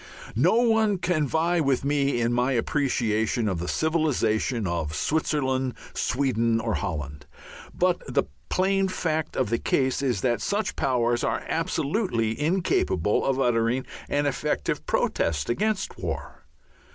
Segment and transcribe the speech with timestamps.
[0.35, 6.59] No one can vie with me in my appreciation of the civilization of Switzerland, Sweden,
[6.59, 7.27] or Holland,
[7.71, 13.39] but the plain fact of the case is that such powers are absolutely incapable of
[13.39, 16.45] uttering an effective protest against war.